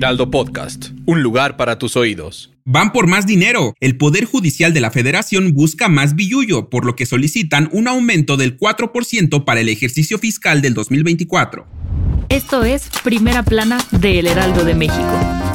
[0.00, 0.92] Heraldo Podcast.
[1.04, 2.50] Un lugar para tus oídos.
[2.64, 3.74] Van por más dinero.
[3.80, 8.38] El Poder Judicial de la Federación busca más billullo, por lo que solicitan un aumento
[8.38, 11.66] del 4% para el ejercicio fiscal del 2024.
[12.30, 15.49] Esto es Primera Plana de El Heraldo de México.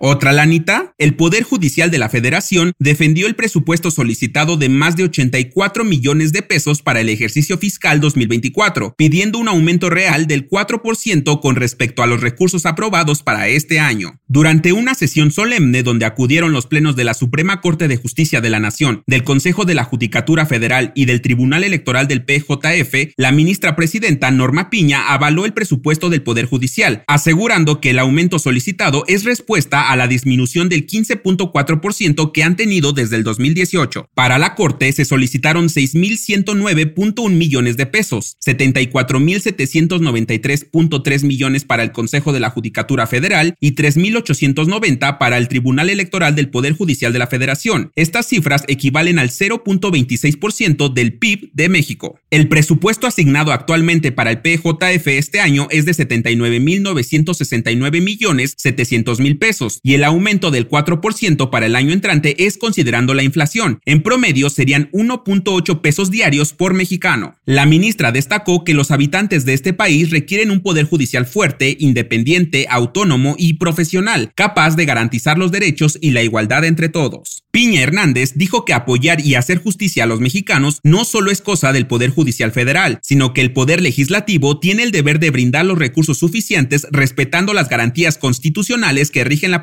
[0.00, 5.04] Otra lanita, el Poder Judicial de la Federación defendió el presupuesto solicitado de más de
[5.04, 11.40] 84 millones de pesos para el ejercicio fiscal 2024, pidiendo un aumento real del 4%
[11.40, 14.20] con respecto a los recursos aprobados para este año.
[14.26, 18.50] Durante una sesión solemne donde acudieron los plenos de la Suprema Corte de Justicia de
[18.50, 23.32] la Nación, del Consejo de la Judicatura Federal y del Tribunal Electoral del PJF, la
[23.32, 29.04] ministra presidenta Norma Piña avaló el presupuesto del Poder Judicial, asegurando que el aumento solicitado
[29.06, 34.08] es respuesta a la disminución del 15.4% que han tenido desde el 2018.
[34.14, 42.40] Para la Corte se solicitaron 6.109.1 millones de pesos, 74.793.3 millones para el Consejo de
[42.40, 47.90] la Judicatura Federal y 3.890 para el Tribunal Electoral del Poder Judicial de la Federación.
[47.96, 52.20] Estas cifras equivalen al 0.26% del PIB de México.
[52.30, 59.36] El presupuesto asignado actualmente para el PJF este año es de 79.969 millones 700 mil
[59.38, 63.80] pesos y el aumento del 4% para el año entrante es considerando la inflación.
[63.84, 67.34] En promedio serían 1.8 pesos diarios por mexicano.
[67.44, 72.66] La ministra destacó que los habitantes de este país requieren un poder judicial fuerte, independiente,
[72.68, 77.44] autónomo y profesional, capaz de garantizar los derechos y la igualdad entre todos.
[77.50, 81.72] Piña Hernández dijo que apoyar y hacer justicia a los mexicanos no solo es cosa
[81.72, 85.78] del Poder Judicial Federal, sino que el Poder Legislativo tiene el deber de brindar los
[85.78, 89.62] recursos suficientes respetando las garantías constitucionales que rigen la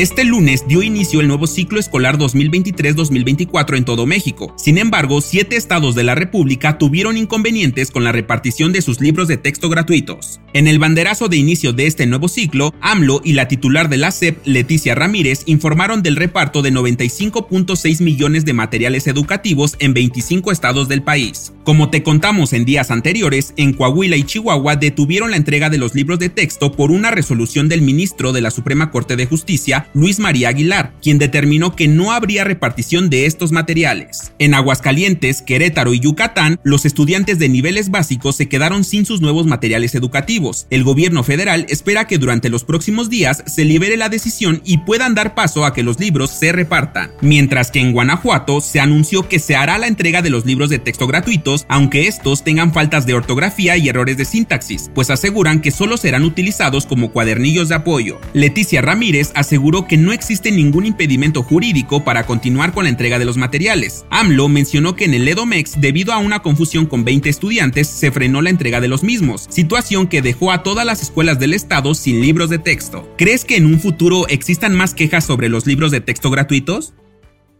[0.00, 4.54] Este lunes dio inicio el nuevo ciclo escolar 2023-2024 en todo México.
[4.56, 9.28] Sin embargo, siete estados de la República tuvieron inconvenientes con la repartición de sus libros
[9.28, 10.40] de texto gratuitos.
[10.54, 14.10] En el banderazo de inicio de este nuevo ciclo, AMLO y la titular de la
[14.10, 20.88] SEP, Leticia Ramírez, informaron del reparto de 95.6 millones de materiales educativos en 25 estados
[20.88, 21.52] del país.
[21.62, 25.94] Como te contamos en días anteriores, en Coahuila y Chihuahua detuvieron la entrega de los
[25.94, 30.18] libros de texto por una resolución del ministro de la Suprema Corte de Justicia, Luis
[30.18, 34.32] María Aguilar, quien determinó que no habría repartición de estos materiales.
[34.38, 39.46] En Aguascalientes, Querétaro y Yucatán, los estudiantes de niveles básicos se quedaron sin sus nuevos
[39.46, 40.66] materiales educativos.
[40.70, 45.14] El gobierno federal espera que durante los próximos días se libere la decisión y puedan
[45.14, 47.10] dar paso a que los libros se repartan.
[47.20, 50.78] Mientras que en Guanajuato se anunció que se hará la entrega de los libros de
[50.78, 55.70] texto gratuitos, aunque estos tengan faltas de ortografía y errores de sintaxis, pues aseguran que
[55.70, 58.20] solo serán utilizados como cuadernillos de apoyo.
[58.34, 63.24] Leticia Ramírez aseguró que no existe ningún impedimento jurídico para continuar con la entrega de
[63.24, 64.04] los materiales.
[64.10, 68.42] AMLO mencionó que en el EDOMEX, debido a una confusión con 20 estudiantes, se frenó
[68.42, 72.20] la entrega de los mismos, situación que dejó a todas las escuelas del estado sin
[72.20, 73.08] libros de texto.
[73.16, 76.92] ¿Crees que en un futuro existan más quejas sobre los libros de texto gratuitos?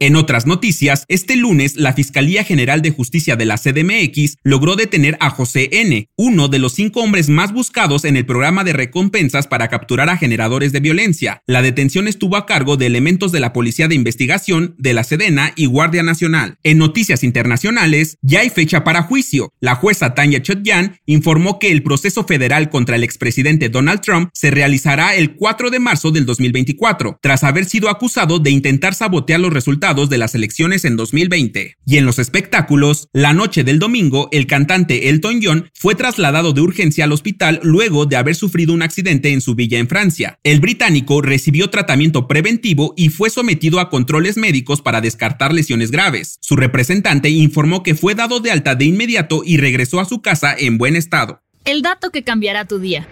[0.03, 5.19] En otras noticias, este lunes la Fiscalía General de Justicia de la CDMX logró detener
[5.21, 9.47] a José N., uno de los cinco hombres más buscados en el programa de recompensas
[9.47, 11.43] para capturar a generadores de violencia.
[11.47, 15.53] La detención estuvo a cargo de elementos de la Policía de Investigación, de la Sedena
[15.55, 16.57] y Guardia Nacional.
[16.63, 19.53] En noticias internacionales, ya hay fecha para juicio.
[19.61, 24.51] La jueza Tanya Chotyan informó que el proceso federal contra el expresidente Donald Trump se
[24.51, 29.53] realizará el 4 de marzo del 2024, tras haber sido acusado de intentar sabotear los
[29.53, 31.77] resultados de las elecciones en 2020.
[31.85, 36.61] Y en los espectáculos, la noche del domingo, el cantante Elton John fue trasladado de
[36.61, 40.39] urgencia al hospital luego de haber sufrido un accidente en su villa en Francia.
[40.45, 46.39] El británico recibió tratamiento preventivo y fue sometido a controles médicos para descartar lesiones graves.
[46.41, 50.55] Su representante informó que fue dado de alta de inmediato y regresó a su casa
[50.57, 51.43] en buen estado.
[51.65, 53.07] El dato que cambiará tu día.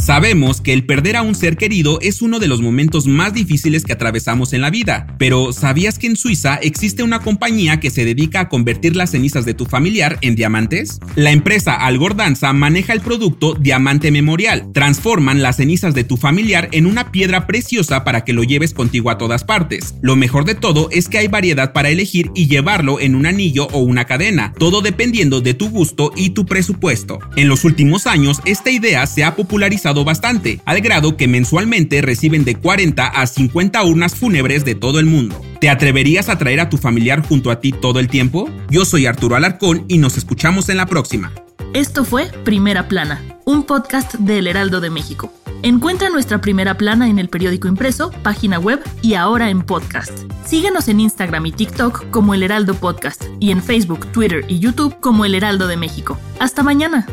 [0.00, 3.84] Sabemos que el perder a un ser querido es uno de los momentos más difíciles
[3.84, 8.04] que atravesamos en la vida, pero ¿sabías que en Suiza existe una compañía que se
[8.04, 11.00] dedica a convertir las cenizas de tu familiar en diamantes?
[11.16, 14.70] La empresa Algordanza maneja el producto Diamante Memorial.
[14.72, 19.10] Transforman las cenizas de tu familiar en una piedra preciosa para que lo lleves contigo
[19.10, 19.96] a todas partes.
[20.00, 23.66] Lo mejor de todo es que hay variedad para elegir y llevarlo en un anillo
[23.72, 27.18] o una cadena, todo dependiendo de tu gusto y tu presupuesto.
[27.36, 32.44] En los últimos años, esta idea se ha popularizado bastante, al grado que mensualmente reciben
[32.44, 35.40] de 40 a 50 urnas fúnebres de todo el mundo.
[35.60, 38.48] ¿Te atreverías a traer a tu familiar junto a ti todo el tiempo?
[38.70, 41.32] Yo soy Arturo Alarcón y nos escuchamos en la próxima.
[41.74, 45.32] Esto fue Primera Plana, un podcast del Heraldo de México.
[45.62, 50.12] Encuentra nuestra primera plana en el periódico impreso, página web y ahora en podcast.
[50.46, 54.98] Síguenos en Instagram y TikTok como El Heraldo Podcast y en Facebook, Twitter y YouTube
[55.00, 56.16] como El Heraldo de México.
[56.38, 57.06] Hasta mañana.